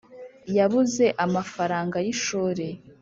[0.57, 2.67] Yabuze amafaranga y’ishuri